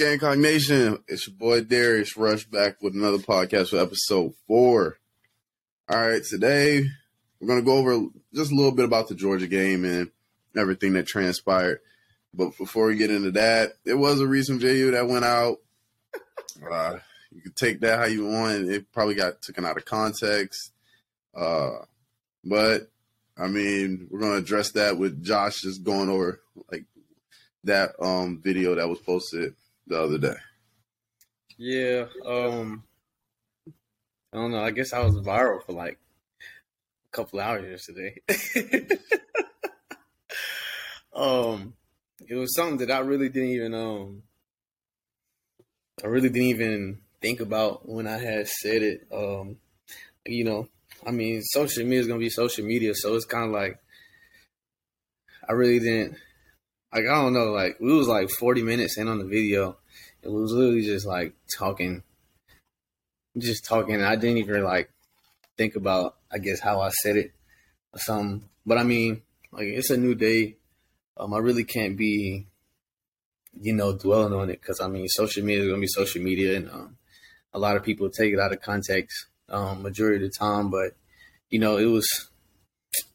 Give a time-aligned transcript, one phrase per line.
[0.00, 4.96] Gamecock Nation, it's your boy Darius Rush back with another podcast for episode four.
[5.90, 6.86] All right, today
[7.38, 10.10] we're going to go over just a little bit about the Georgia game and
[10.56, 11.80] everything that transpired.
[12.32, 15.58] But before we get into that, there was a recent video that went out.
[16.70, 16.98] Uh,
[17.30, 18.70] you can take that how you want.
[18.70, 20.72] It probably got taken out of context.
[21.34, 21.78] Uh,
[22.44, 22.90] but
[23.36, 26.40] I mean, we're going to address that with Josh just going over
[26.70, 26.84] like
[27.64, 29.54] that um video that was posted
[29.90, 30.36] the other day.
[31.58, 32.84] Yeah, um
[34.32, 34.62] I don't know.
[34.62, 35.98] I guess I was viral for like
[37.08, 38.16] a couple hours yesterday.
[41.12, 41.74] um
[42.26, 44.22] it was something that I really didn't even um
[46.02, 49.08] I really didn't even think about when I had said it.
[49.12, 49.56] Um
[50.24, 50.68] you know,
[51.04, 53.80] I mean, social media is gonna be social media, so it's kind of like
[55.48, 56.16] I really didn't
[56.92, 57.04] like.
[57.04, 57.52] I don't know.
[57.52, 59.78] Like we was like forty minutes in on the video.
[60.22, 62.02] It was literally just like talking,
[63.38, 64.02] just talking.
[64.02, 64.90] I didn't even like
[65.56, 67.32] think about, I guess, how I said it
[67.92, 68.48] or something.
[68.66, 70.56] But I mean, like it's a new day.
[71.16, 72.46] Um, I really can't be,
[73.60, 76.56] you know, dwelling on it because I mean, social media is gonna be social media,
[76.56, 76.96] and um,
[77.52, 80.70] a lot of people take it out of context um, majority of the time.
[80.70, 80.94] But
[81.50, 82.08] you know, it was,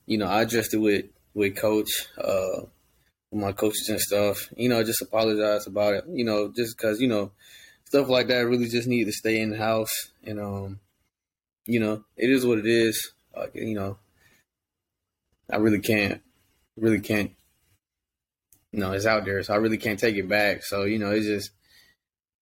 [0.05, 2.61] you know, I addressed it with with coach, uh,
[3.35, 4.49] my coaches and stuff.
[4.55, 6.05] You know, just apologize about it.
[6.07, 7.31] You know, just because you know
[7.85, 10.79] stuff like that really just need to stay in the house, and um,
[11.65, 13.11] you know, it is what it is.
[13.35, 13.97] Like you know,
[15.49, 16.21] I really can't,
[16.77, 17.31] really can't.
[18.71, 20.63] Know, it's out there, so I really can't take it back.
[20.63, 21.51] So you know, it's just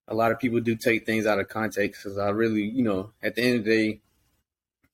[0.08, 3.12] a lot of people do take things out of context because I really, you know,
[3.22, 4.02] at the end of the day,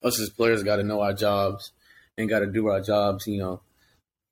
[0.04, 1.72] us as players got to know our jobs
[2.18, 3.62] and got to do our jobs, you know,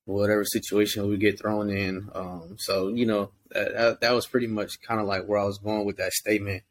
[0.07, 2.09] whatever situation we get thrown in.
[2.15, 5.57] Um, so, you know, that, that, was pretty much kind of like where I was
[5.57, 6.63] going with that statement.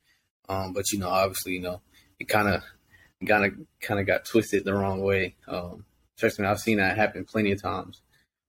[0.48, 1.80] Um, but, you know, obviously, you know,
[2.18, 2.62] it kind of,
[3.26, 5.36] kind of, kind of got twisted the wrong way.
[5.46, 5.84] Um,
[6.18, 8.00] trust me, I've seen that happen plenty of times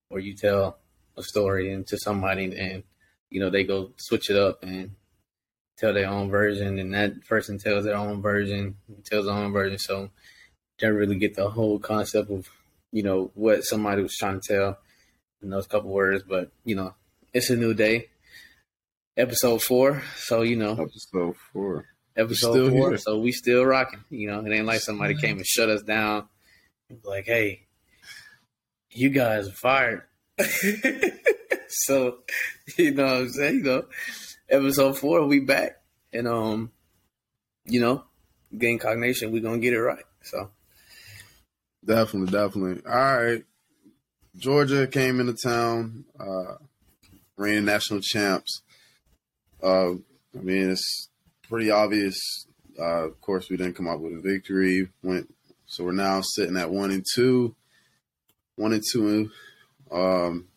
[0.07, 0.77] where you tell
[1.17, 2.83] a story into somebody and,
[3.29, 4.91] you know, they go switch it up and
[5.77, 8.75] tell their own version, and that person tells their own version,
[9.05, 9.77] tells their own version.
[9.77, 10.09] So
[10.79, 12.49] don't really get the whole concept of
[12.91, 14.77] you know what somebody was trying to tell
[15.41, 16.23] in those couple words.
[16.27, 16.93] But you know,
[17.33, 18.09] it's a new day,
[19.15, 20.03] episode four.
[20.15, 22.89] So you know, episode four, episode four.
[22.89, 22.97] Here.
[22.97, 24.03] So we still rocking.
[24.09, 26.27] You know, it ain't like somebody came and shut us down.
[27.03, 27.67] Like, hey,
[28.91, 30.03] you guys are fired.
[31.67, 32.19] so
[32.77, 33.55] you know what I'm saying?
[33.55, 33.83] You know,
[34.49, 35.81] episode four, we back.
[36.13, 36.71] And um,
[37.65, 38.03] you know,
[38.57, 40.05] Gamecock Nation, we gonna get it right.
[40.23, 40.51] So
[41.85, 42.81] definitely, definitely.
[42.85, 43.43] All right.
[44.37, 46.55] Georgia came into town, uh,
[47.37, 48.61] reigning national champs.
[49.61, 51.09] Uh, I mean, it's
[51.49, 52.45] pretty obvious.
[52.79, 54.89] Uh, of course, we didn't come up with a victory.
[55.01, 55.33] Went
[55.65, 57.55] so we're now sitting at one and two,
[58.55, 59.31] one and two.
[59.91, 60.47] Um,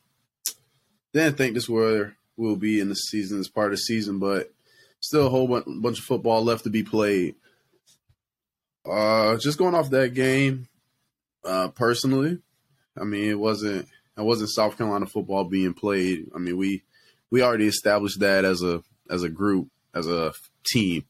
[1.13, 4.53] didn't think this were will be in the season as part of the season, but
[5.01, 7.35] still a whole bunch of football left to be played.
[8.89, 10.69] Uh, just going off that game,
[11.45, 12.39] uh, personally,
[12.99, 13.87] I mean, it wasn't
[14.17, 16.31] it wasn't South Carolina football being played.
[16.35, 16.83] I mean, we
[17.31, 20.33] we already established that as a as a group, as a
[20.67, 21.05] team.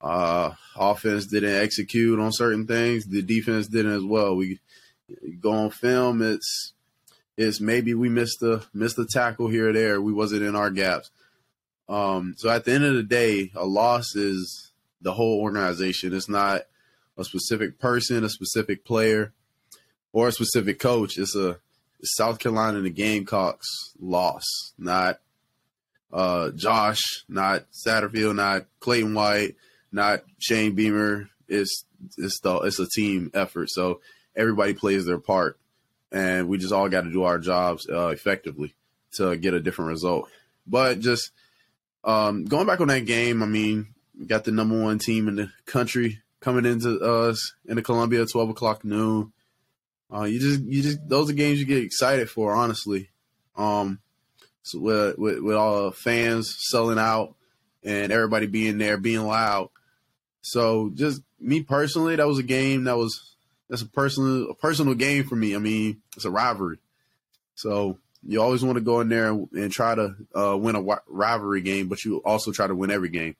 [0.00, 3.06] Uh, offense didn't execute on certain things.
[3.06, 4.34] The defense didn't as well.
[4.36, 4.58] We
[5.40, 6.22] go on film.
[6.22, 6.72] It's
[7.36, 10.00] is maybe we missed a missed a tackle here or there.
[10.00, 11.10] We wasn't in our gaps.
[11.88, 16.14] Um, so at the end of the day, a loss is the whole organization.
[16.14, 16.62] It's not
[17.18, 19.32] a specific person, a specific player,
[20.12, 21.18] or a specific coach.
[21.18, 21.58] It's a
[22.02, 23.68] South Carolina and the Gamecocks
[24.00, 24.44] loss,
[24.78, 25.20] not
[26.12, 29.56] uh, Josh, not Satterfield, not Clayton White,
[29.90, 31.28] not Shane Beamer.
[31.48, 31.84] It's
[32.18, 33.70] it's the it's a team effort.
[33.70, 34.00] So
[34.34, 35.58] everybody plays their part
[36.12, 38.74] and we just all got to do our jobs uh, effectively
[39.14, 40.28] to get a different result.
[40.66, 41.30] But just
[42.04, 43.88] um, going back on that game, I mean,
[44.26, 48.50] got the number one team in the country coming into us in the Columbia, twelve
[48.50, 49.32] o'clock noon.
[50.14, 53.08] Uh, you just, you just, those are games you get excited for, honestly.
[53.56, 54.00] Um,
[54.62, 57.34] so with, with, with all the fans selling out
[57.82, 59.70] and everybody being there, being loud.
[60.42, 63.34] So just me personally, that was a game that was
[63.68, 65.54] that's a personal a personal game for me.
[65.54, 66.78] I mean, it's a rivalry.
[67.54, 71.60] So you always want to go in there and, try to uh, win a rivalry
[71.60, 73.36] game, but you also try to win every game.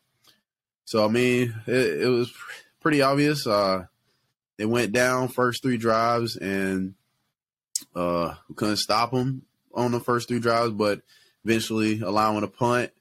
[0.85, 2.33] So I mean, it, it was
[2.81, 3.47] pretty obvious.
[3.47, 3.87] Uh,
[4.63, 6.95] they went down first three drives, and
[7.97, 9.43] uh, we couldn't stop them
[9.75, 11.01] on the first three drives, but
[11.45, 12.93] eventually allowing a punt.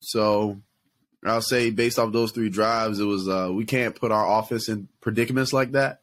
[0.00, 0.60] So
[1.24, 4.68] I'll say based off those three drives, it was uh, we can't put our offense
[4.68, 6.02] in predicaments like that.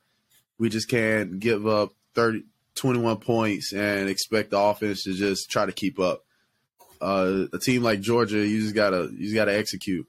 [0.58, 2.44] We just can't give up 30,
[2.74, 6.24] 21 points and expect the offense to just try to keep up.
[7.00, 10.08] Uh, a team like Georgia, you just gotta you just gotta execute.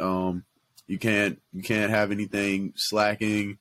[0.00, 0.44] Um,
[0.86, 3.58] you can't you can't have anything slacking.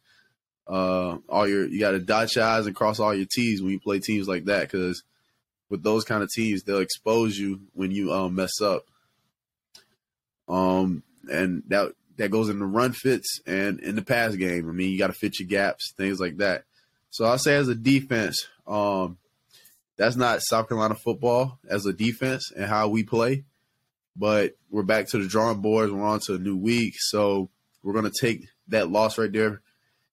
[0.68, 3.72] Uh, all your you got to dot your eyes and cross all your T's when
[3.72, 5.04] you play teams like that because
[5.70, 8.86] with those kind of teams, they'll expose you when you um, mess up.
[10.48, 14.70] Um, and that that goes in the run fits and in the pass game.
[14.70, 16.66] I mean, you got to fit your gaps, things like that.
[17.10, 19.18] So I'll say as a defense, um,
[19.98, 23.44] that's not South Carolina football as a defense and how we play.
[24.16, 25.92] But we're back to the drawing boards.
[25.92, 27.50] We're on to a new week, so
[27.82, 29.62] we're gonna take that loss right there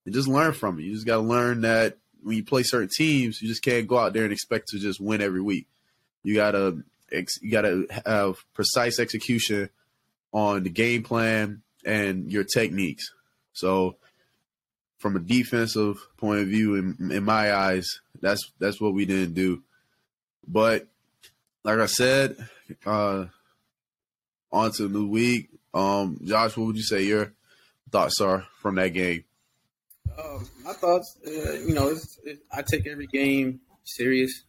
[0.05, 0.83] and just learn from it.
[0.83, 3.99] You just got to learn that when you play certain teams, you just can't go
[3.99, 5.67] out there and expect to just win every week.
[6.23, 9.71] You gotta you gotta have precise execution
[10.33, 13.11] on the game plan and your techniques.
[13.53, 13.97] So,
[14.99, 17.87] from a defensive point of view, in, in my eyes,
[18.21, 19.63] that's that's what we didn't do.
[20.47, 20.89] But
[21.65, 22.37] like I said,
[22.85, 23.27] uh,
[24.53, 25.49] on to the new week.
[25.73, 27.33] Um, Josh, what would you say your
[27.91, 29.25] thoughts are from that game?
[30.19, 31.95] Um, my thoughts, uh, you know,
[32.25, 34.43] it, I take every game serious.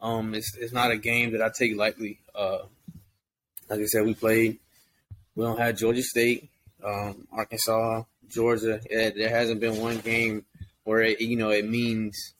[0.00, 2.20] Um, it's it's not a game that I take lightly.
[2.34, 2.58] Uh,
[3.70, 4.58] like I said, we played.
[5.34, 6.50] We don't have Georgia State,
[6.84, 8.80] um, Arkansas, Georgia.
[8.84, 10.44] It, there hasn't been one game
[10.84, 12.34] where it, you know it means.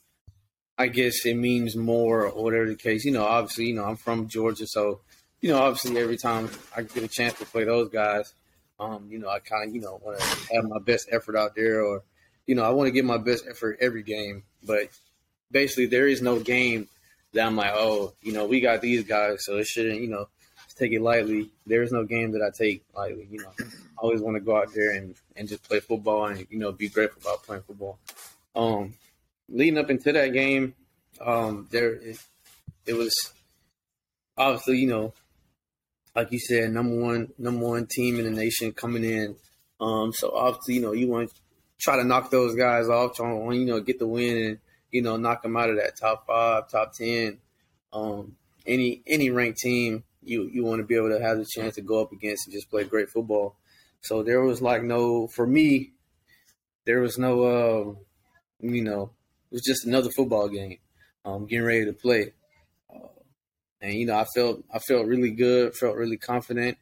[0.77, 3.05] I guess it means more, or whatever the case.
[3.05, 5.01] You know, obviously, you know, I'm from Georgia, so
[5.45, 8.33] you know, obviously, every time I get a chance to play those guys,
[8.81, 11.55] um, you know, I kind of, you know, want to have my best effort out
[11.55, 12.03] there, or,
[12.47, 14.45] you know, I want to give my best effort every game.
[14.67, 14.89] But
[15.51, 16.89] basically, there is no game
[17.35, 20.29] that I'm like, oh, you know, we got these guys, so it shouldn't, you know,
[20.79, 21.51] take it lightly.
[21.67, 23.29] There is no game that I take lightly.
[23.31, 23.65] You know, I
[23.99, 26.89] always want to go out there and, and just play football and you know be
[26.89, 27.99] grateful about playing football.
[28.57, 28.95] Um,
[29.51, 30.75] leading up into that game,
[31.21, 32.19] um, there it,
[32.87, 33.13] it was
[34.39, 35.13] obviously you know
[36.15, 39.37] like you said, number one, number one team in the nation coming in.
[39.81, 41.37] Um, so obviously, you know, you want to
[41.79, 44.59] try to knock those guys off, try to you know get the win and
[44.91, 47.39] you know knock them out of that top five, top ten.
[47.93, 51.75] Um, any any ranked team, you you want to be able to have the chance
[51.75, 53.57] to go up against and just play great football.
[54.01, 55.93] So there was like no for me,
[56.87, 57.95] there was no uh,
[58.61, 59.11] you know,
[59.51, 60.79] it was just another football game.
[61.25, 62.33] Um, getting ready to play
[63.85, 66.79] and you know I felt I felt really good, felt really confident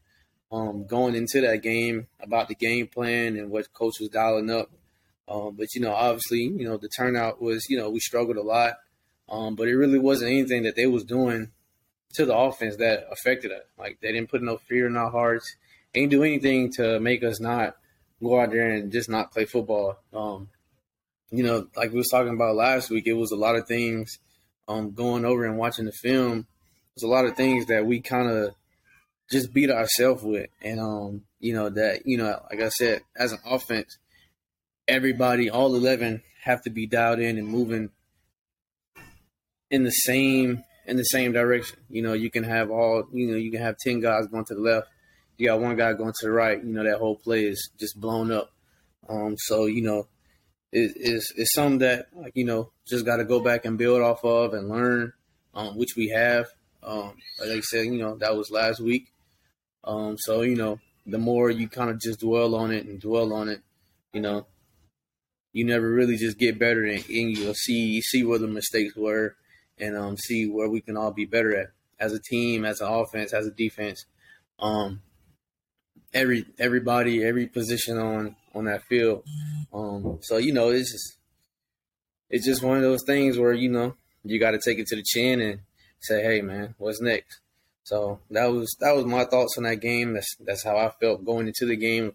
[0.52, 4.70] um, going into that game about the game plan and what coach was dialing up.
[5.28, 8.42] Um, but you know, obviously, you know the turnout was you know we struggled a
[8.42, 8.74] lot,
[9.28, 11.50] um, but it really wasn't anything that they was doing
[12.14, 13.64] to the offense that affected us.
[13.76, 15.56] Like they didn't put no fear in our hearts,
[15.92, 17.76] they didn't do anything to make us not
[18.22, 19.98] go out there and just not play football.
[20.12, 20.50] Um,
[21.32, 24.18] you know, like we was talking about last week, it was a lot of things
[24.68, 26.46] um, going over and watching the film
[26.94, 28.54] there's a lot of things that we kind of
[29.30, 33.32] just beat ourselves with, and um, you know that you know, like I said, as
[33.32, 33.98] an offense,
[34.86, 37.90] everybody, all eleven, have to be dialed in and moving
[39.70, 41.78] in the same in the same direction.
[41.88, 44.54] You know, you can have all you know, you can have ten guys going to
[44.54, 44.88] the left,
[45.42, 46.62] you got one guy going to the right.
[46.62, 48.52] You know, that whole play is just blown up.
[49.08, 50.06] Um, so you know,
[50.70, 54.02] it, it's it's something that like you know just got to go back and build
[54.02, 55.12] off of and learn,
[55.54, 56.46] um, which we have.
[56.82, 59.12] Um, like I said, you know, that was last week.
[59.84, 63.32] Um, so, you know, the more you kind of just dwell on it and dwell
[63.32, 63.60] on it,
[64.12, 64.46] you know,
[65.52, 69.36] you never really just get better and, and you'll see see where the mistakes were
[69.78, 71.68] and um, see where we can all be better at
[72.00, 74.04] as a team, as an offense, as a defense.
[74.58, 75.02] Um,
[76.14, 79.24] every everybody, every position on on that field.
[79.72, 81.18] Um, so you know, it's just
[82.30, 84.96] it's just one of those things where you know you got to take it to
[84.96, 85.60] the chin and
[86.02, 87.40] say, hey man, what's next?
[87.84, 90.14] So that was that was my thoughts on that game.
[90.14, 92.12] That's that's how I felt going into the game,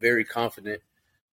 [0.00, 0.82] very confident,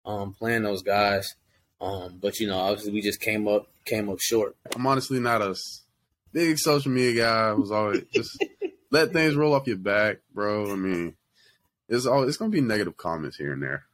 [0.06, 1.36] um, playing those guys.
[1.80, 4.56] Um, but you know, obviously we just came up came up short.
[4.76, 5.56] I'm honestly not a
[6.34, 7.50] big social media guy.
[7.50, 8.44] I was always just
[8.92, 10.72] let things roll off your back, bro.
[10.72, 11.16] I mean,
[11.88, 13.86] it's all it's gonna be negative comments here and there.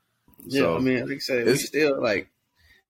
[0.45, 2.29] Yeah, so, I mean, like I said, we still like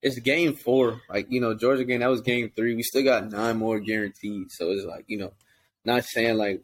[0.03, 1.01] it's game four.
[1.09, 2.75] Like, you know, Georgia game, that was game three.
[2.75, 4.51] We still got nine more guaranteed.
[4.51, 5.31] So it's like, you know,
[5.85, 6.61] not saying like,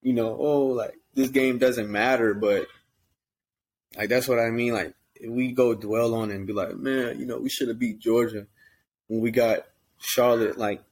[0.00, 2.66] you know, oh, like this game doesn't matter, but
[3.96, 4.72] like that's what I mean.
[4.72, 4.94] Like
[5.28, 8.00] we go dwell on it and be like, man, you know, we should have beat
[8.00, 8.46] Georgia
[9.06, 9.66] when we got
[9.98, 10.56] Charlotte.
[10.56, 10.82] Like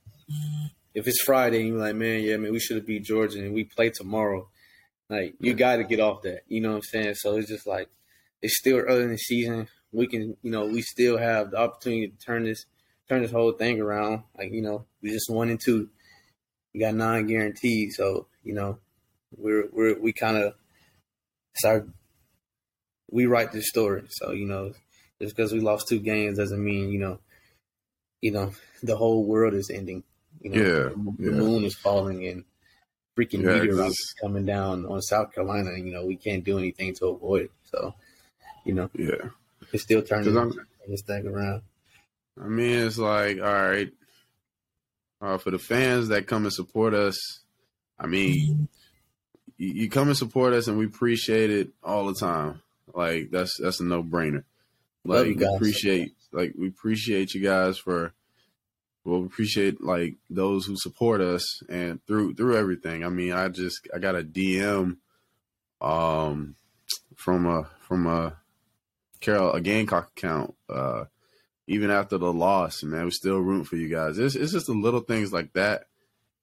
[0.95, 3.65] if it's Friday, you're like, man, yeah, man, we should have beat Georgia and we
[3.65, 4.47] play tomorrow.
[5.09, 6.43] Like you got to get off that.
[6.47, 7.15] You know what I'm saying?
[7.15, 7.89] So it's just like
[8.43, 9.69] it's still early in the season.
[9.92, 12.66] We can, you know, we still have the opportunity to turn this
[13.09, 14.25] turn this whole thing around.
[14.38, 15.90] Like you know, we just one and two.
[16.75, 18.78] We got nine guaranteed, so you know,
[19.37, 20.54] we're we're we kind of
[21.56, 21.88] start.
[23.11, 24.73] We write this story, so you know,
[25.20, 27.18] just because we lost two games doesn't mean you know,
[28.20, 30.04] you know, the whole world is ending.
[30.40, 31.32] You know, Yeah, the yeah.
[31.32, 32.44] moon is falling and
[33.18, 35.70] freaking Yeah, meteorites coming down on South Carolina.
[35.73, 37.52] And, you know, we can't do anything to avoid it.
[37.64, 37.94] So,
[38.64, 39.30] you know, Yeah.
[39.73, 40.35] It's still turning
[40.89, 41.62] this thing around.
[42.41, 43.91] I mean, it's like, all right,
[45.21, 47.17] uh, for the fans that come and support us,
[47.99, 48.69] I mean,
[49.59, 52.62] you, you come and support us, and we appreciate it all the time.
[52.95, 54.45] Like that's that's a no brainer.
[55.05, 58.12] Like we appreciate, like we appreciate you guys for.
[59.03, 63.03] Well, we appreciate like those who support us and through through everything.
[63.03, 64.99] I mean, I just I got a DM,
[65.81, 66.55] um,
[67.17, 68.37] from a from a
[69.21, 70.55] Carol a Gamecock account.
[70.69, 71.05] Uh,
[71.67, 74.19] even after the loss, man, we still rooting for you guys.
[74.19, 75.85] It's it's just the little things like that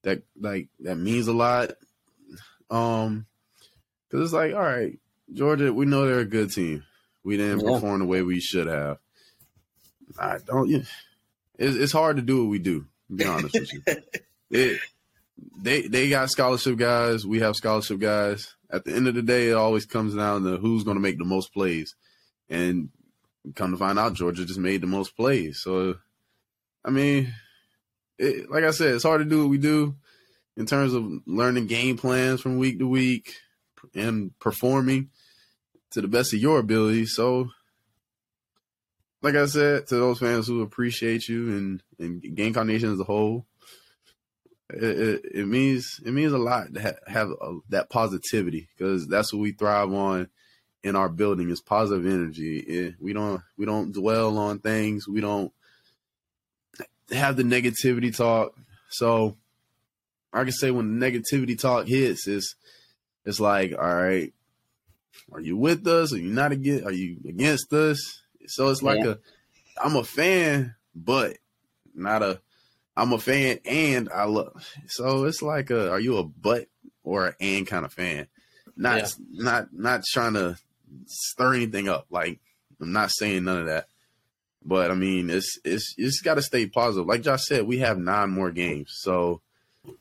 [0.02, 1.72] that like that means a lot.
[2.70, 3.26] Um,
[4.08, 4.98] because it's like, all right,
[5.32, 6.84] Georgia, we know they're a good team.
[7.24, 7.74] We didn't Yeah.
[7.74, 8.98] perform the way we should have.
[10.18, 10.70] I don't.
[10.70, 12.86] It's it's hard to do what we do.
[13.10, 13.82] To be honest with you,
[14.50, 14.80] it
[15.60, 17.26] they they got scholarship guys.
[17.26, 18.54] We have scholarship guys.
[18.70, 21.18] At the end of the day, it always comes down to who's going to make
[21.18, 21.94] the most plays,
[22.50, 22.90] and
[23.54, 25.60] come to find out, Georgia just made the most plays.
[25.62, 25.96] So,
[26.84, 27.32] I mean,
[28.18, 29.94] it, like I said, it's hard to do what we do
[30.56, 33.34] in terms of learning game plans from week to week
[33.94, 35.10] and performing
[35.92, 37.06] to the best of your ability.
[37.06, 37.48] So,
[39.22, 43.04] like I said, to those fans who appreciate you and and Gamecock Nation as a
[43.04, 43.46] whole,
[44.70, 49.08] it, it, it means it means a lot to ha- have a, that positivity because
[49.08, 50.28] that's what we thrive on
[50.82, 52.58] in our building is positive energy.
[52.58, 55.08] It, we don't we don't dwell on things.
[55.08, 55.52] We don't
[57.10, 58.56] have the negativity talk.
[58.90, 59.36] So
[60.32, 62.54] I can say when the negativity talk hits, it's
[63.24, 64.32] it's like, all right,
[65.32, 66.12] are you with us?
[66.12, 66.84] Are you not against?
[66.84, 68.22] Are you against us?
[68.46, 69.12] So it's like Yeah.
[69.12, 69.18] a
[69.82, 71.38] I'm a fan, but
[71.94, 72.40] not a
[72.96, 74.66] I'm a fan and I love.
[74.86, 76.66] So it's like a are you a but
[77.02, 78.26] or an and kind of fan?
[78.76, 79.08] Not Yeah.
[79.30, 80.56] not not trying to
[81.06, 82.06] stir anything up.
[82.10, 82.40] Like
[82.80, 83.86] I'm not saying none of that.
[84.64, 87.06] But I mean, it's it's it's got to stay positive.
[87.06, 88.90] Like Josh said, we have nine more games.
[89.00, 89.40] So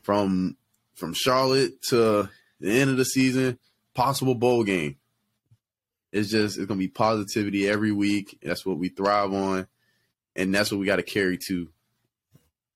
[0.01, 0.58] from
[0.96, 2.29] from Charlotte to
[2.60, 3.60] the end of the season,
[3.94, 4.98] possible bowl game.
[6.12, 8.39] It's just it's gonna be positivity every week.
[8.41, 9.67] That's what we thrive on,
[10.36, 11.70] and that's what we got to carry to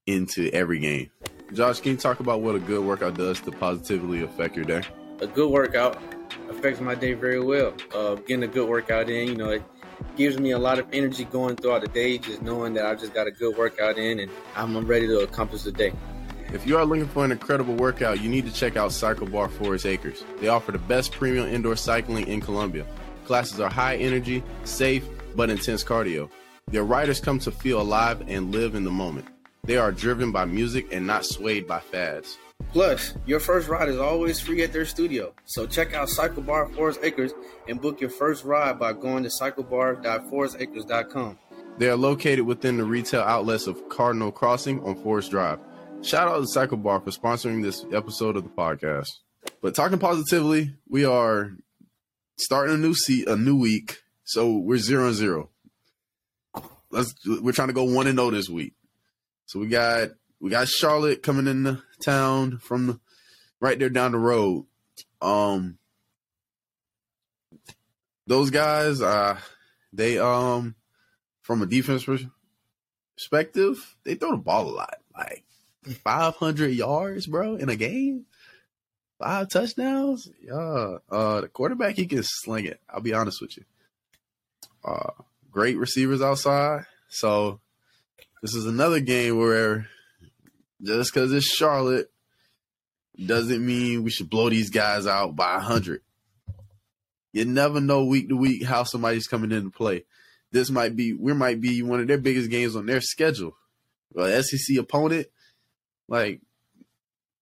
[0.06, 1.10] into every game.
[1.54, 4.84] Josh, can you talk about what a good workout does to positively affect your day?
[5.22, 6.02] A good workout
[6.50, 7.74] affects my day very well.
[7.94, 9.64] Uh, getting a good workout in, you know, it
[10.18, 13.14] gives me a lot of energy going throughout the day, just knowing that I just
[13.14, 15.94] got a good workout in and I'm ready to accomplish the day.
[16.54, 19.48] If you are looking for an incredible workout, you need to check out Cycle Bar
[19.48, 20.26] Forest Acres.
[20.40, 22.86] They offer the best premium indoor cycling in Columbia.
[23.26, 26.30] Classes are high energy, safe, but intense cardio.
[26.68, 29.28] Their riders come to feel alive and live in the moment.
[29.64, 32.40] They are driven by music and not swayed by fads.
[32.72, 35.34] Plus, your first ride is always free at their studio.
[35.46, 37.34] So check out Cycle Bar Forest Acres
[37.68, 41.38] and book your first ride by going to cyclebar.forestacres.com.
[41.78, 45.60] They are located within the retail outlets of Cardinal Crossing on Forest Drive.
[46.02, 49.10] Shout out to Cycle Bar for sponsoring this episode of the podcast.
[49.62, 51.52] But talking positively, we are
[52.38, 53.98] starting a new seat, a new week.
[54.24, 55.50] So we're zero and zero.
[56.90, 58.74] Let's we're trying to go one and zero this week.
[59.46, 63.00] So we got we got Charlotte coming into town from the,
[63.60, 64.66] right there down the road.
[65.22, 65.78] Um,
[68.28, 69.38] those guys, uh,
[69.94, 70.76] they um
[71.42, 72.08] from a defense
[73.18, 74.96] perspective, they throw the ball a lot.
[75.16, 75.44] Like
[76.04, 78.26] 500 yards, bro, in a game.
[79.20, 80.30] Five touchdowns.
[80.42, 80.98] Yeah.
[81.10, 82.80] Uh, the quarterback, he can sling it.
[82.90, 83.64] I'll be honest with you.
[84.84, 85.12] Uh,
[85.52, 86.86] great receivers outside.
[87.10, 87.60] So
[88.42, 89.88] this is another game where
[90.82, 92.12] just because it's Charlotte
[93.24, 96.02] doesn't mean we should blow these guys out by 100.
[97.34, 100.06] You never know week to week how somebody's coming into play
[100.52, 103.56] this might be we might be one of their biggest games on their schedule.
[104.14, 105.28] Well, SEC opponent,
[106.08, 106.42] like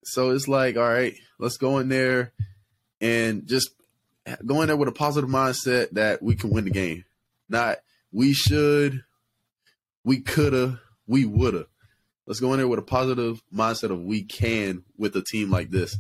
[0.04, 2.32] so it's like, all right, let's go in there
[3.02, 3.72] and just
[4.46, 7.06] go in there with a positive mindset that we can win the game.
[7.50, 7.80] Not
[8.12, 9.04] we should,
[10.04, 11.68] we coulda, we woulda.
[12.30, 15.72] Let's go in there with a positive mindset of we can with a team like
[15.72, 15.98] this.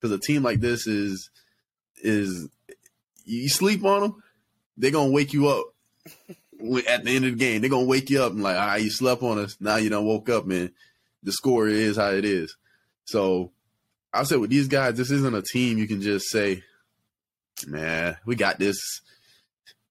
[0.00, 1.28] Because a team like this is
[1.96, 2.48] is
[3.24, 4.22] you sleep on them,
[4.76, 5.66] they're gonna wake you up
[6.88, 7.60] at the end of the game.
[7.60, 9.56] They're gonna wake you up and like, right, you slept on us.
[9.58, 10.70] Now you don't woke up, man.
[11.24, 12.56] The score is how it is.
[13.04, 13.50] So
[14.12, 16.62] I said with these guys, this isn't a team you can just say,
[17.66, 18.78] man, we got this.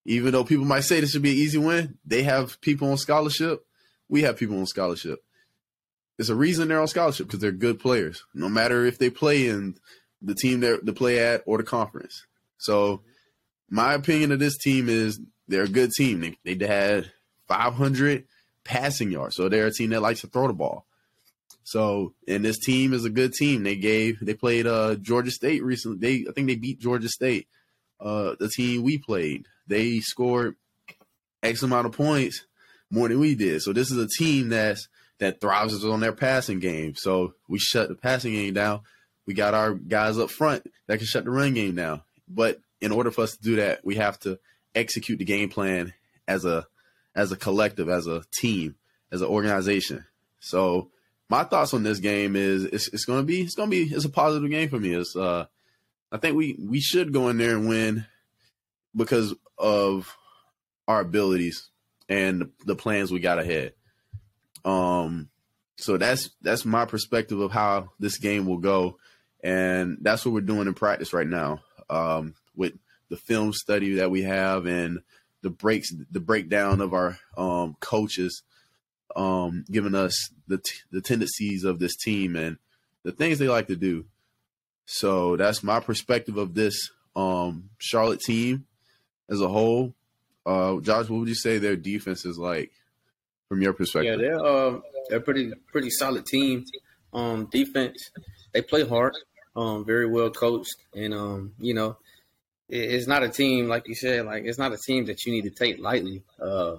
[0.05, 2.98] Even though people might say this should be an easy win, they have people on
[2.98, 3.65] scholarship.
[4.08, 5.25] We have people on scholarship.
[6.18, 9.48] There's a reason they're on scholarship because they're good players, no matter if they play
[9.48, 9.76] in
[10.22, 12.26] the team they they play at or the conference.
[12.58, 13.02] So,
[13.70, 16.36] my opinion of this team is they're a good team.
[16.44, 17.12] They they had
[17.48, 18.26] 500
[18.64, 20.86] passing yards, so they're a team that likes to throw the ball.
[21.64, 23.64] So, and this team is a good team.
[23.64, 25.98] They gave they played uh Georgia State recently.
[25.98, 27.48] They I think they beat Georgia State.
[28.00, 30.56] Uh, the team we played, they scored
[31.42, 32.46] X amount of points
[32.92, 33.62] more than we did.
[33.62, 34.88] So this is a team that's
[35.20, 36.96] that thrives on their passing game.
[36.96, 38.82] So we shut the passing game down.
[39.26, 42.02] We got our guys up front that can shut the run game down.
[42.28, 44.40] But in order for us to do that, we have to
[44.74, 45.94] execute the game plan
[46.28, 46.68] as a
[47.16, 48.76] as a collective, as a team,
[49.12, 50.06] as an organization.
[50.40, 50.92] So
[51.30, 54.10] my thoughts on this game is it's, it's gonna be it's gonna be it's a
[54.10, 54.94] positive game for me.
[54.94, 55.46] It's uh
[56.12, 58.06] I think we we should go in there and win
[58.96, 60.16] because of
[60.88, 61.70] our abilities
[62.08, 63.74] and the plans we got ahead.
[64.66, 65.30] Um,
[65.78, 68.98] so that's that's my perspective of how this game will go,
[69.44, 71.62] and that's what we're doing in practice right now.
[71.90, 72.74] Um, with
[73.10, 75.00] the film study that we have and
[75.42, 78.42] the breaks, the breakdown of our um, coaches,
[79.16, 82.58] um, giving us the t- the tendencies of this team and
[83.04, 84.06] the things they like to do.
[84.86, 88.66] So that's my perspective of this um, Charlotte team
[89.30, 89.94] as a whole.
[90.46, 92.72] Uh, Josh, what would you say their defense is like
[93.50, 94.20] from your perspective?
[94.20, 96.66] Yeah, they're uh, they're pretty pretty solid team.
[97.14, 98.12] Um, defense,
[98.54, 99.14] they play hard,
[99.56, 101.98] um, very well coached, and um, you know,
[102.70, 105.32] it, it's not a team like you said, like it's not a team that you
[105.32, 106.24] need to take lightly.
[106.42, 106.77] Uh,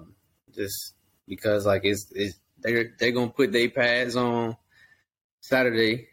[0.53, 0.93] just
[1.27, 4.57] because like it's, it's they're they're gonna put their pads on
[5.39, 6.07] Saturday.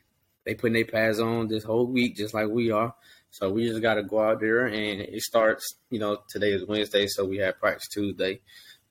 [0.45, 2.95] They putting their pads on this whole week, just like we are.
[3.31, 5.75] So we just got to go out there, and it starts.
[5.91, 8.41] You know, today is Wednesday, so we had practice Tuesday.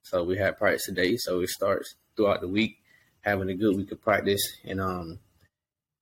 [0.04, 2.78] So we had practice today, so it starts throughout the week,
[3.22, 5.20] having a good week of practice and um,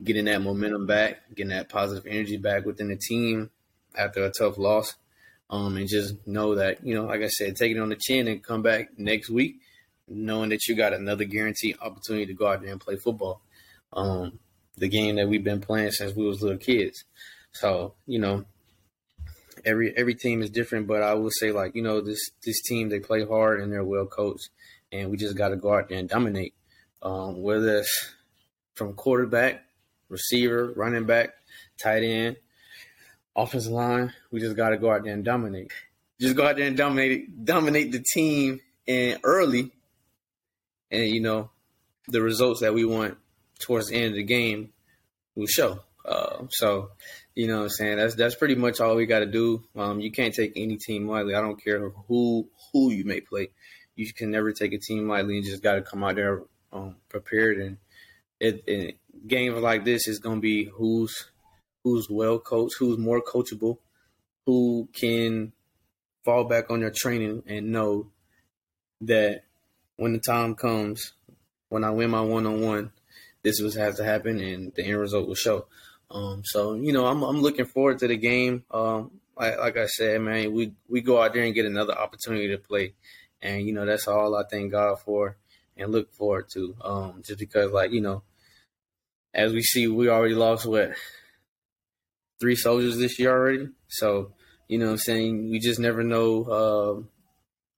[0.04, 3.50] getting that momentum back, getting that positive energy back within the team
[3.96, 4.96] after a tough loss.
[5.50, 8.28] Um, and just know that, you know, like I said, take it on the chin
[8.28, 9.58] and come back next week
[10.12, 13.42] knowing that you got another guaranteed opportunity to go out there and play football.
[13.94, 14.40] Um,
[14.78, 17.04] the game that we've been playing since we was little kids.
[17.52, 18.46] So, you know,
[19.66, 22.90] every every team is different, but I will say like, you know, this this team
[22.90, 24.50] they play hard and they're well coached
[24.92, 26.54] and we just gotta go out there and dominate.
[27.02, 28.14] Um, whether it's
[28.76, 29.64] from quarterback,
[30.10, 31.34] receiver, running back,
[31.82, 32.38] tight end,
[33.36, 35.72] offensive line, we just gotta go out there and dominate.
[36.20, 39.72] Just go out there and dominate dominate the team and early
[40.92, 41.50] and you know,
[42.08, 43.18] the results that we want
[43.60, 44.72] towards the end of the game
[45.36, 45.80] will show.
[46.06, 46.92] Uh, so,
[47.36, 47.98] you know what I'm saying?
[47.98, 49.64] That's that's pretty much all we got to do.
[49.76, 51.36] Um, you can't take any team lightly.
[51.36, 53.50] I don't care who who you may play.
[53.96, 55.36] You can never take a team lightly.
[55.36, 57.58] You just got to come out there um, prepared.
[57.58, 57.78] And
[58.40, 61.30] it, it, games like this is going to be who's
[61.84, 63.78] who's well coached, who's more coachable,
[64.46, 65.54] who can
[66.24, 68.08] fall back on their training and know
[69.02, 69.44] that
[69.98, 71.14] when the time comes,
[71.70, 72.92] when I win my one on one,
[73.44, 75.66] this was has to happen, and the end result will show.
[76.12, 78.64] Um, so you know, I'm I'm looking forward to the game.
[78.72, 82.50] Um, like, like I said, man, we we go out there and get another opportunity
[82.50, 82.94] to play,
[83.42, 85.38] and you know that's all I thank God for
[85.78, 86.76] and look forward to.
[86.82, 88.24] Um, just because, like you know,
[89.34, 90.94] as we see, we already lost what
[92.40, 93.70] three soldiers this year already.
[93.88, 94.34] So
[94.68, 96.44] you know, I'm saying we just never know.
[96.44, 97.04] Uh,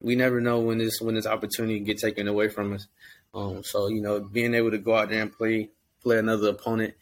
[0.01, 2.87] we never know when this when this opportunity get taken away from us.
[3.33, 5.69] Um, so you know, being able to go out there and play
[6.01, 6.95] play another opponent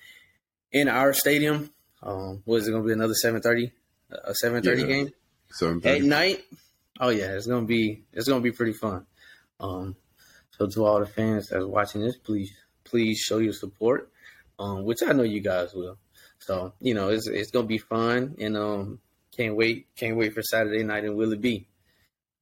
[0.72, 1.72] in our stadium.
[2.04, 3.72] Um, was it going to be another seven thirty?
[4.12, 4.88] A seven thirty yeah.
[4.88, 5.10] game.
[5.52, 6.44] Seven thirty at night.
[7.00, 9.06] Oh yeah, it's gonna be it's gonna be pretty fun.
[9.60, 9.96] Um,
[10.52, 12.54] so to all the fans that's watching this, please
[12.84, 14.12] please show your support,
[14.60, 15.98] um, which I know you guys will.
[16.40, 19.00] So you know it's it's gonna be fun, and um,
[19.36, 21.68] can't wait can't wait for Saturday night and will it be?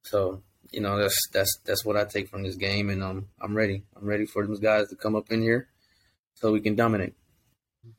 [0.02, 3.56] So you know that's that's that's what I take from this game, and um, I'm
[3.56, 3.84] ready.
[3.96, 5.68] I'm ready for those guys to come up in here
[6.34, 7.14] so we can dominate.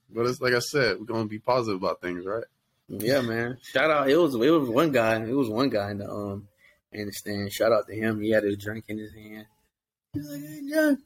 [0.09, 2.43] But it's like I said, we're gonna be positive about things, right?
[2.87, 3.57] Yeah, man.
[3.61, 4.09] Shout out.
[4.09, 5.23] It was it was one guy.
[5.23, 6.47] It was one guy in the um
[6.91, 7.51] in the stand.
[7.51, 8.21] Shout out to him.
[8.21, 9.45] He had his drink in his hand.
[10.13, 10.97] He's like, "Hey, John.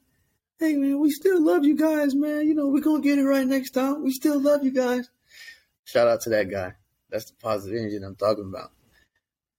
[0.58, 0.98] Hey, man.
[1.00, 2.46] We still love you guys, man.
[2.46, 4.02] You know we're gonna get it right next time.
[4.02, 5.08] We still love you guys."
[5.84, 6.72] Shout out to that guy.
[7.10, 8.72] That's the positive energy I'm talking about.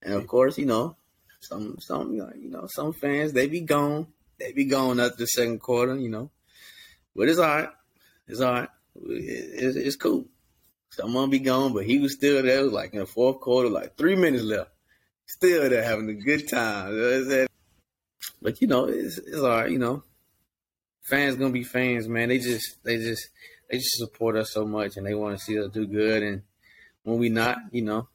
[0.02, 0.96] And of course, you know,
[1.40, 5.60] some some you know some fans they be gone, they be gone after the second
[5.60, 6.30] quarter, you know,
[7.16, 7.68] but it's all right,
[8.26, 8.68] it's all right,
[9.06, 10.26] it's, it's cool.
[10.90, 12.60] So I'm gonna be gone, but he was still there.
[12.60, 14.70] It was like in the fourth quarter, like three minutes left,
[15.26, 17.46] still there having a good time.
[18.40, 19.70] But you know, it's, it's all right.
[19.70, 20.02] You know,
[21.02, 22.28] fans gonna be fans, man.
[22.28, 23.28] They just they just
[23.70, 26.22] they just support us so much, and they want to see us do good.
[26.22, 26.42] And
[27.02, 28.08] when we not, you know,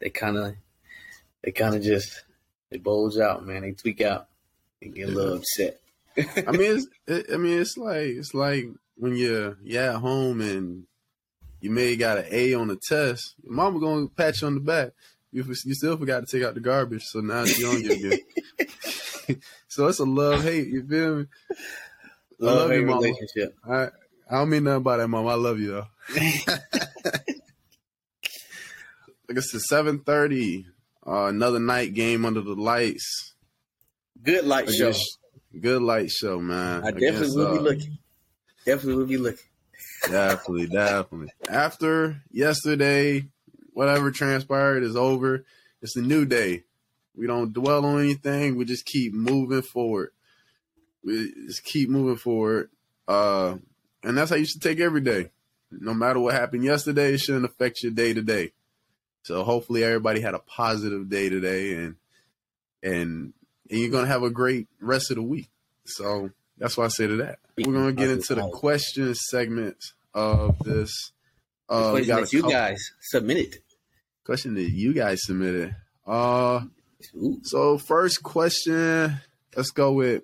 [0.00, 0.54] they kind of
[1.42, 2.24] they kind of just
[2.70, 3.62] they bulge out, man.
[3.62, 4.28] They tweak out.
[4.80, 5.80] They get a little upset.
[6.16, 10.40] I mean, it's, it, I mean, it's like it's like when you're you at home
[10.40, 10.84] and
[11.60, 13.34] you may got an A on the test.
[13.42, 14.90] Your mama gonna pat you on the back.
[15.32, 19.40] You, you still forgot to take out the garbage, so now she on you again.
[19.68, 20.68] so it's a love hate.
[20.68, 21.26] You feel me?
[22.38, 23.00] Love, love you, mama.
[23.00, 23.56] relationship.
[23.68, 23.88] I
[24.30, 25.26] I don't mean nothing by that, mom.
[25.26, 25.86] I love you though.
[29.28, 30.66] like it's seven thirty.
[31.06, 33.34] Uh, another night game under the lights.
[34.22, 34.92] Good light show.
[35.60, 36.82] Good light show, man.
[36.82, 37.98] I definitely Against, will be uh, looking.
[38.64, 39.46] Definitely will be looking.
[40.02, 41.32] definitely, definitely.
[41.48, 43.26] After yesterday,
[43.72, 45.44] whatever transpired is over.
[45.82, 46.64] It's a new day.
[47.16, 48.56] We don't dwell on anything.
[48.56, 50.10] We just keep moving forward.
[51.04, 52.70] We just keep moving forward.
[53.06, 53.56] Uh,
[54.02, 55.30] and that's how you should take every day.
[55.70, 58.52] No matter what happened yesterday, it shouldn't affect your day today.
[59.22, 61.96] So hopefully everybody had a positive day today and
[62.82, 63.32] and
[63.70, 65.48] and you're gonna have a great rest of the week.
[65.86, 67.38] So that's why I say to that.
[67.56, 69.76] We're gonna get into the question segment
[70.12, 71.12] of this.
[71.68, 73.56] Uh, question that you couple, guys submitted.
[74.24, 75.74] Question that you guys submitted.
[76.06, 76.60] Uh,
[77.16, 77.40] Ooh.
[77.42, 79.20] so first question.
[79.56, 80.22] Let's go with.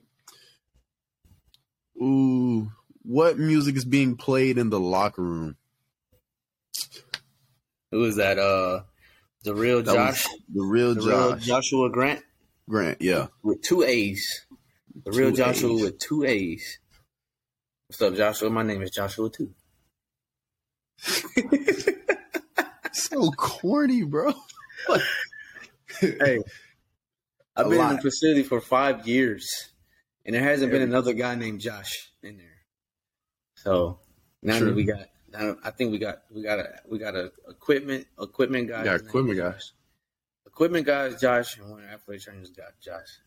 [2.03, 2.71] Ooh,
[3.03, 5.57] what music is being played in the locker room?
[7.91, 8.39] Who is that?
[8.39, 8.83] Uh,
[9.45, 10.25] the real that Josh.
[10.53, 11.09] The real the Josh.
[11.09, 12.23] Real Joshua Grant.
[12.69, 13.27] Grant, yeah.
[13.43, 14.47] With two A's.
[15.05, 15.83] The real two Joshua A's.
[15.83, 16.79] with two A's.
[17.87, 18.51] What's up, Joshua?
[18.51, 19.55] My name is Joshua too.
[22.93, 24.33] so corny, bro.
[26.01, 26.41] hey,
[27.57, 27.91] I've been lot.
[27.91, 29.71] in the facility for five years,
[30.25, 32.47] and there hasn't been another guy named Josh in there.
[33.57, 34.01] So
[34.43, 34.69] now True.
[34.69, 38.69] that we got I think we got we got a we got a equipment equipment
[38.69, 38.85] guy.
[38.85, 39.73] Yeah, equipment guys.
[40.47, 43.21] Equipment guys, Josh, and one athletic trainers got Josh.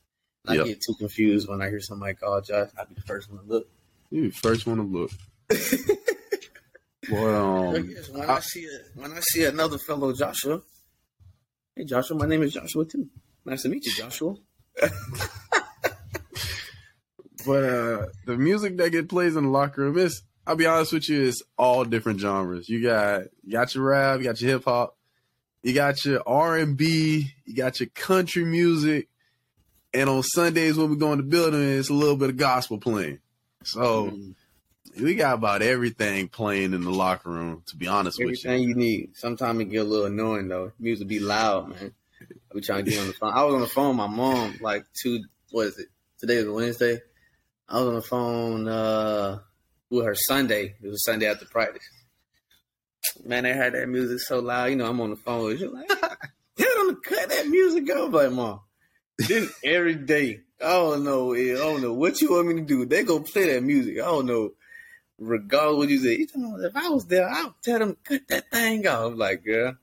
[0.46, 0.66] I yep.
[0.66, 2.70] get too confused when I hear somebody call Josh.
[2.78, 3.68] I'll be the first one to look.
[4.10, 5.12] You first one to look.
[7.12, 10.62] well, um, when I, I, see a, when I see another fellow Joshua,
[11.76, 13.08] hey Joshua, my name is Joshua too.
[13.46, 14.36] Nice to meet you, Joshua.
[17.46, 20.92] but uh the music that get plays in the locker room is I'll be honest
[20.92, 22.68] with you, it's all different genres.
[22.68, 24.98] You got you got your rap, you got your hip hop,
[25.62, 29.08] you got your R and B, you got your country music,
[29.94, 32.78] and on Sundays when we go in the building, it's a little bit of gospel
[32.78, 33.20] playing.
[33.64, 34.36] So mm.
[35.00, 37.64] we got about everything playing in the locker room.
[37.68, 39.16] To be honest everything with you, you need.
[39.16, 40.72] Sometimes it get a little annoying though.
[40.80, 41.94] Music be loud, man.
[42.22, 43.34] I be trying to get on the phone.
[43.34, 45.20] I was on the phone with my mom like two.
[45.52, 45.88] What is it?
[46.20, 47.00] Today is Wednesday.
[47.68, 48.68] I was on the phone.
[48.68, 49.40] uh
[49.94, 50.76] with her Sunday.
[50.82, 51.88] It was Sunday after practice.
[53.24, 54.66] Man, they had that music so loud.
[54.66, 55.74] You know, I'm on the phone with you.
[55.74, 58.62] Like, tell them to cut that music off, like, mom.
[59.18, 62.62] Then every day, I don't know, eh, I don't know what you want me to
[62.62, 62.86] do.
[62.86, 63.96] They go play that music.
[64.00, 64.52] I don't know.
[65.20, 68.88] Regardless what you say, if I was there, I would tell them cut that thing
[68.88, 69.12] off.
[69.12, 69.76] I'm like, girl,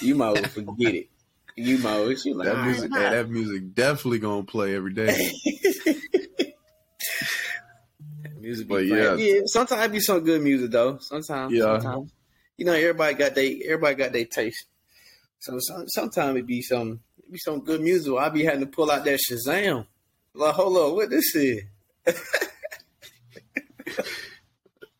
[0.00, 1.10] you might well forget it.
[1.54, 2.14] You might well.
[2.16, 3.10] She like, that music, right.
[3.10, 5.32] that music definitely gonna play every day.
[8.40, 9.14] Music but yeah.
[9.14, 10.98] yeah, sometimes it be some good music though.
[10.98, 11.78] Sometimes, yeah.
[11.78, 12.12] Sometimes.
[12.56, 14.66] You know, everybody got they everybody got their taste.
[15.38, 17.00] So some, sometimes it be some
[17.32, 18.12] be some good music.
[18.18, 19.86] I be having to pull out that Shazam.
[20.34, 21.62] Like, hold on, what this is?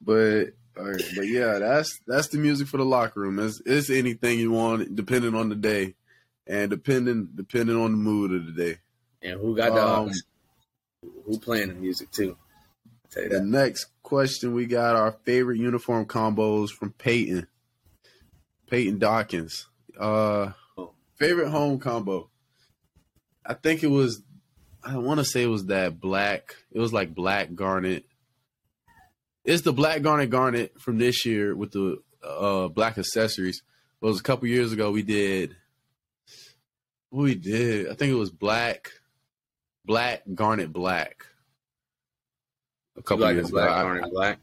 [0.00, 3.38] but but yeah, that's that's the music for the locker room.
[3.38, 5.94] It's, it's anything you want, depending on the day,
[6.46, 8.78] and depending depending on the mood of the day.
[9.22, 10.10] And who got the um,
[11.26, 12.36] who playing the music too?
[13.14, 17.46] the next question we got our favorite uniform combos from Peyton.
[18.68, 19.66] Peyton Dawkins.
[19.98, 20.52] Uh.
[21.22, 22.28] Favorite home combo.
[23.44, 24.22] I think it was
[24.84, 26.56] I want to say it was that black.
[26.72, 28.04] It was like black garnet.
[29.44, 33.62] It's the black garnet garnet from this year with the uh black accessories.
[34.00, 35.56] It was a couple years ago we did
[37.12, 37.88] we did.
[37.88, 38.90] I think it was black
[39.84, 41.26] black garnet black
[42.96, 44.06] a couple like years black, ago.
[44.06, 44.38] I, black.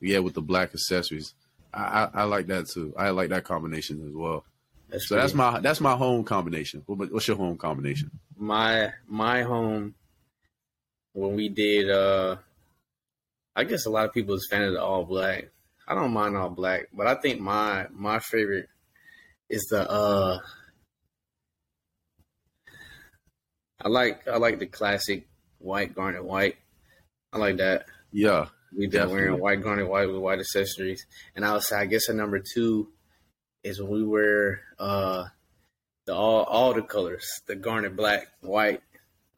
[0.00, 1.34] Yeah, with the black accessories.
[1.72, 2.94] I, I, I, like that too.
[2.96, 4.44] I like that combination as well.
[4.94, 6.84] That's so that's my that's my home combination.
[6.86, 8.12] What's your home combination?
[8.36, 9.96] My my home
[11.14, 12.36] when we did uh
[13.56, 15.50] I guess a lot of people is fan of the all black.
[15.88, 18.68] I don't mind all black, but I think my my favorite
[19.50, 20.38] is the uh
[23.82, 25.26] I like I like the classic
[25.58, 26.54] white garnet white.
[27.32, 27.86] I like that.
[28.12, 28.46] Yeah.
[28.78, 31.04] We did wearing white garnet white with white accessories.
[31.34, 32.93] And I would say I guess a number two
[33.64, 35.24] is when we wear uh
[36.04, 38.82] the all all the colors, the garnet black, white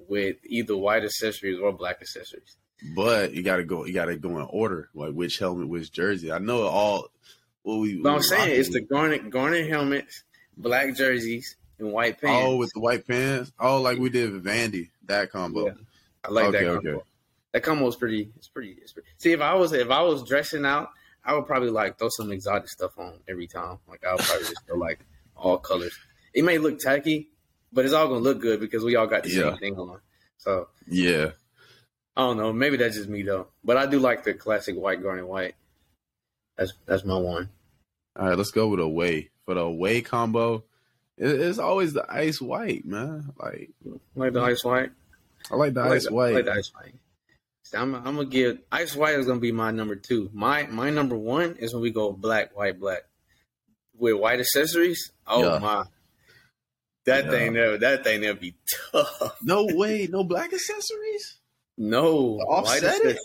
[0.09, 2.57] with either white accessories or black accessories.
[2.95, 6.31] But you gotta go you gotta go in order, like which helmet, which jersey.
[6.33, 7.09] I know all
[7.63, 10.25] what we but I'm saying it's the garnet garnet helmets,
[10.57, 12.45] black jerseys, and white pants.
[12.47, 13.53] Oh, with the white pants.
[13.59, 15.67] Oh, like we did with Vandy, that combo.
[15.67, 15.73] Yeah.
[16.25, 16.91] I like okay, that combo.
[16.91, 17.05] Okay.
[17.53, 18.31] That combo is pretty.
[18.37, 18.77] It's pretty.
[18.83, 19.09] It's pretty.
[19.19, 20.91] See, if I was if I was dressing out,
[21.27, 23.79] I would probably like throw some exotic stuff on every time.
[23.89, 25.01] Like I would probably just go like
[25.37, 25.97] all colors.
[26.33, 27.29] It may look tacky,
[27.73, 29.51] but it's all gonna look good because we all got the yeah.
[29.51, 30.01] same thing on.
[30.39, 31.31] So yeah,
[32.17, 32.53] I don't know.
[32.53, 33.49] Maybe that's just me though.
[33.65, 35.57] But I do like the classic white garnet white.
[36.57, 37.51] That's that's my one.
[38.17, 40.65] All right, let's go with away for the away combo.
[41.19, 43.33] It's always the ice white, man.
[43.39, 43.71] Like
[44.15, 44.91] like the ice white.
[45.51, 46.31] I like the I like ice the, white.
[46.31, 46.95] I like the ice white.
[47.75, 50.31] I'm, I'm, gonna give ice white is gonna be my number two.
[50.33, 53.03] My my number one is when we go black, white, black
[53.99, 55.11] with white accessories.
[55.27, 55.59] Oh yeah.
[55.59, 55.85] my,
[57.07, 57.31] that yeah.
[57.31, 58.57] thing there, that thing there be
[58.93, 59.37] tough.
[59.43, 61.39] No way, no black accessories.
[61.79, 63.19] No white, accessories.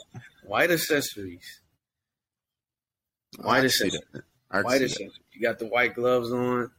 [0.46, 1.62] white accessories.
[3.40, 4.02] White accessories.
[4.50, 5.20] White accessories.
[5.34, 6.72] You got the white gloves on.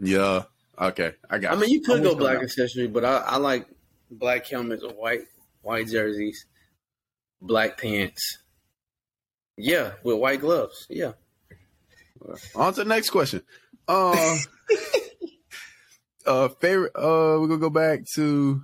[0.00, 0.44] Yeah.
[0.80, 1.12] Okay.
[1.28, 1.56] I got.
[1.56, 3.66] I mean, you could go black accessory, but I, I like
[4.10, 5.22] black helmets or white
[5.62, 6.46] white jerseys,
[7.40, 8.38] black pants.
[9.56, 10.86] Yeah, with white gloves.
[10.88, 11.12] Yeah.
[12.54, 13.42] On to the next question.
[13.86, 14.36] Uh,
[16.26, 16.92] uh, favorite.
[16.94, 18.62] Uh, we're gonna go back to.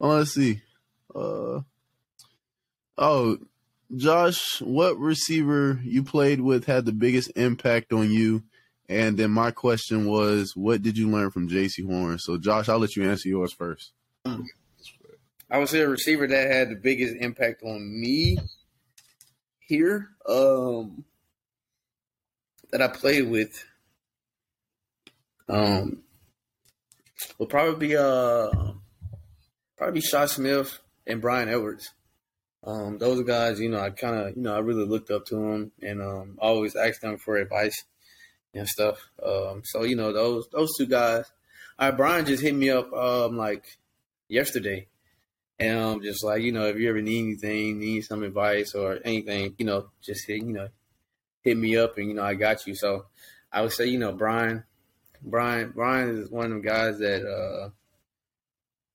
[0.00, 0.60] Oh, let's see.
[1.14, 1.60] Uh,
[2.98, 3.38] oh,
[3.94, 8.42] Josh, what receiver you played with had the biggest impact on you?
[8.88, 12.18] And then my question was, what did you learn from Jaycee Horn?
[12.18, 13.92] So, Josh, I'll let you answer yours first.
[15.52, 18.38] I would say a receiver that had the biggest impact on me
[19.60, 21.04] here, um,
[22.70, 23.62] that I played with,
[25.50, 26.04] um,
[27.50, 28.48] probably be uh,
[29.76, 31.90] probably Shi Smith and Bryan Edwards.
[32.64, 35.34] Um, those guys, you know, I kind of, you know, I really looked up to
[35.34, 37.84] them and um, always asked them for advice
[38.54, 39.06] and stuff.
[39.22, 41.30] Um, so you know, those those two guys.
[41.78, 43.76] All right, Brian just hit me up um, like
[44.28, 44.86] yesterday
[45.58, 48.74] and I'm um, just like, you know, if you ever need anything, need some advice
[48.74, 50.68] or anything, you know, just hit, you know,
[51.42, 52.74] hit me up and, you know, I got you.
[52.74, 53.06] So
[53.52, 54.64] I would say, you know, Bryan,
[55.22, 57.70] Bryan, Bryan is one of the guys that, uh,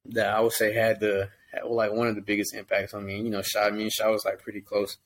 [0.08, 3.22] that I would say had the, had, like one of the biggest impacts on me.
[3.22, 4.98] You know, Shi, me and Shi was like pretty close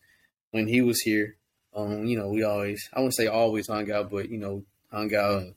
[0.52, 1.36] when he was here.
[1.76, 5.14] Um, you know, we always, I wouldn't say always hung out, but, you know, hung
[5.14, 5.56] out and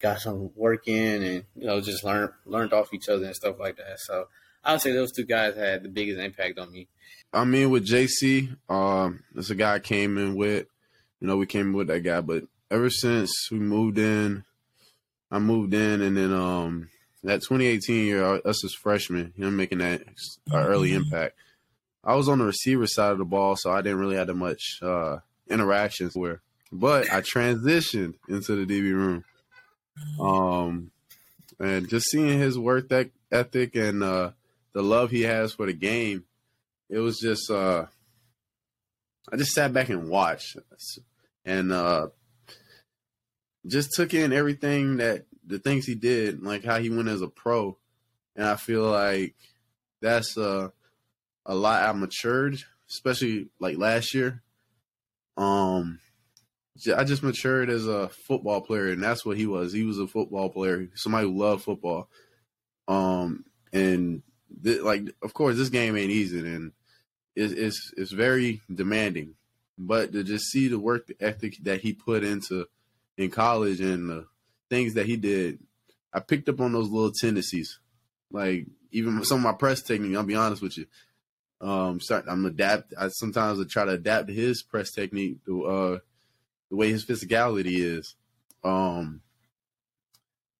[0.00, 3.58] got some work in and, you know, just learned, learned off each other and stuff
[3.60, 4.00] like that.
[4.00, 4.28] So,
[4.64, 6.88] I would say those two guys had the biggest impact on me.
[7.32, 10.66] I mean, with Jaycee, um, that's a guy I came in with.
[11.20, 14.44] You know, we came with that guy, but ever since we moved in,
[15.30, 16.88] I moved in, and then um,
[17.24, 20.02] that 2018 year, us as freshmen, you know, making that
[20.52, 21.36] early impact.
[22.04, 24.34] I was on the receiver side of the ball, so I didn't really have that
[24.34, 29.24] much uh, interactions where, but I transitioned into the DB room.
[30.20, 30.90] Um,
[31.58, 32.92] and just seeing his work
[33.30, 34.30] ethic and uh,
[34.74, 36.24] the love he has for the game,
[36.90, 37.86] it was just uh
[39.32, 40.56] I just sat back and watched
[41.44, 42.08] and uh
[43.66, 47.28] just took in everything that the things he did, like how he went as a
[47.28, 47.78] pro.
[48.36, 49.34] And I feel like
[50.02, 50.68] that's uh
[51.46, 54.42] a lot I matured, especially like last year.
[55.36, 56.00] Um
[56.96, 59.72] I just matured as a football player, and that's what he was.
[59.72, 62.08] He was a football player, somebody who loved football.
[62.88, 64.22] Um, and
[64.62, 66.72] th- like of course this game ain't easy and
[67.34, 69.34] it's, it's it's very demanding
[69.76, 72.66] but to just see the work ethic that he put into
[73.16, 74.26] in college and the
[74.70, 75.58] things that he did
[76.12, 77.78] i picked up on those little tendencies.
[78.30, 80.86] Like even some of my press technique i'll be honest with you
[81.60, 85.98] um start i'm adapt i sometimes I try to adapt his press technique to uh
[86.70, 88.16] the way his physicality is.
[88.64, 89.20] Um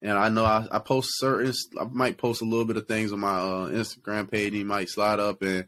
[0.04, 1.52] and I know I, I, post certain.
[1.80, 4.48] I might post a little bit of things on my uh, Instagram page.
[4.48, 5.66] And he might slide up and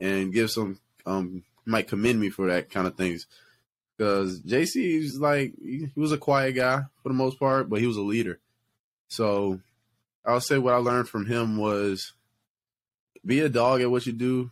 [0.00, 0.80] and give some.
[1.04, 3.26] Um, might commend me for that kind of things.
[3.96, 7.86] because Jaycee is like he was a quiet guy for the most part, but he
[7.86, 8.40] was a leader.
[9.08, 9.60] So
[10.24, 12.14] I'll say what I learned from him was
[13.24, 14.50] be a dog at what you do,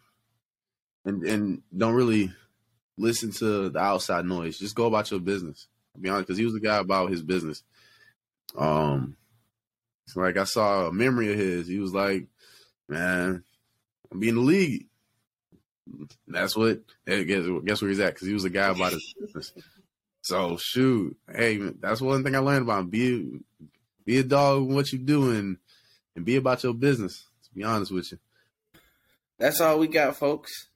[1.06, 2.32] and and don't really
[2.98, 4.58] listen to the outside noise.
[4.58, 5.68] Just go about your business.
[5.94, 7.62] I'll be honest, because he was the guy about his business.
[8.56, 9.16] Um,
[10.16, 11.66] like I saw a memory of his.
[11.66, 12.26] He was like,
[12.88, 13.44] "Man,
[14.10, 14.86] I'm being the league."
[16.26, 19.52] That's what guess guess where he's at because he was a guy about his business.
[20.22, 22.90] So shoot, hey, that's one thing I learned about him.
[22.90, 23.40] be
[24.04, 25.58] be a dog in what you doing
[26.14, 27.26] and be about your business.
[27.44, 28.18] To be honest with you,
[29.38, 30.68] that's all we got, folks.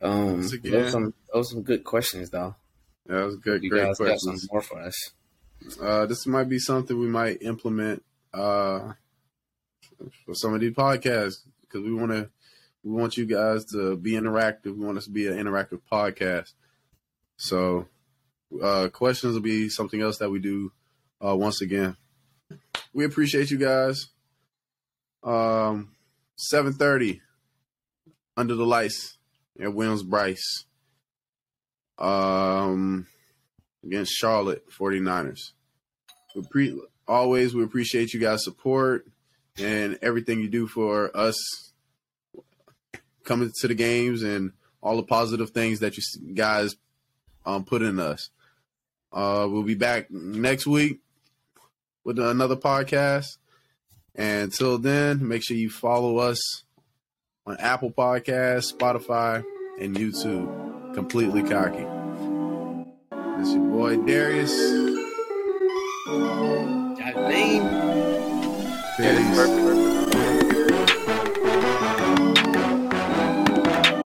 [0.00, 2.54] Um, those some those some good questions though.
[3.06, 3.62] That was good.
[3.62, 4.48] You great questions.
[4.50, 5.12] more for us.
[5.80, 8.92] Uh, this might be something we might implement uh,
[10.24, 12.30] for some of these podcasts because we want to
[12.84, 14.76] we want you guys to be interactive.
[14.76, 16.52] We want us to be an interactive podcast.
[17.36, 17.88] So,
[18.62, 20.70] uh, questions will be something else that we do
[21.24, 21.96] uh, once again.
[22.92, 24.08] We appreciate you guys.
[25.24, 25.96] Um,
[26.36, 27.20] seven thirty
[28.36, 29.18] under the lights
[29.60, 30.64] at Williams Brice.
[31.98, 33.06] Um,
[33.86, 35.52] against Charlotte 49ers.
[36.34, 39.06] We pre- always we appreciate you guys' support
[39.58, 41.36] and everything you do for us
[43.24, 46.76] coming to the games and all the positive things that you guys
[47.44, 48.30] um, put in us.
[49.12, 51.00] Uh, we'll be back next week
[52.04, 53.38] with another podcast.
[54.14, 56.64] And until then, make sure you follow us
[57.46, 59.44] on Apple Podcasts, Spotify,
[59.80, 60.94] and YouTube.
[60.94, 61.95] Completely cocky.
[63.38, 64.50] This your boy Darius.
[66.96, 67.68] Got name.
[68.96, 69.65] Peace.